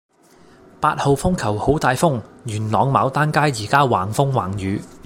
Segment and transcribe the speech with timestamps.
[0.79, 4.81] 八號風球好大風，元朗牡丹街依家橫風橫雨